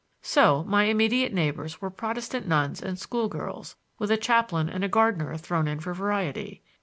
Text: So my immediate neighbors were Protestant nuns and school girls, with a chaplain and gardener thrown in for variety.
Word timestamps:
So 0.23 0.63
my 0.63 0.85
immediate 0.85 1.31
neighbors 1.31 1.79
were 1.79 1.91
Protestant 1.91 2.47
nuns 2.47 2.81
and 2.81 2.97
school 2.97 3.29
girls, 3.29 3.75
with 3.99 4.09
a 4.09 4.17
chaplain 4.17 4.67
and 4.67 4.91
gardener 4.91 5.37
thrown 5.37 5.67
in 5.67 5.79
for 5.79 5.93
variety. 5.93 6.63